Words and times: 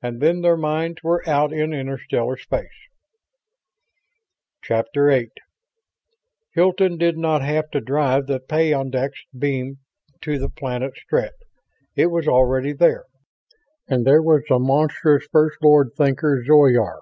And 0.00 0.20
then 0.20 0.42
their 0.42 0.56
minds 0.56 1.02
were 1.02 1.28
out 1.28 1.52
in 1.52 1.72
interstellar 1.72 2.36
space._ 2.36 2.72
VIII 4.94 5.30
Hilton 6.54 6.96
did 6.96 7.18
not 7.18 7.42
have 7.42 7.68
to 7.72 7.80
drive 7.80 8.28
the 8.28 8.38
peyondix 8.38 9.18
beam 9.36 9.78
to 10.20 10.38
the 10.38 10.48
planet 10.48 10.92
Strett; 10.94 11.34
it 11.96 12.06
was 12.06 12.28
already 12.28 12.72
there. 12.72 13.06
And 13.88 14.06
there 14.06 14.22
was 14.22 14.44
the 14.48 14.60
monstrous 14.60 15.26
First 15.32 15.58
Lord 15.60 15.88
Thinker 15.98 16.44
Zoyar. 16.46 17.00